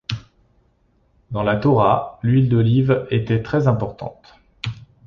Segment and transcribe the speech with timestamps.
[1.29, 4.35] Dans la Torah, l’huile d’olive était très importante.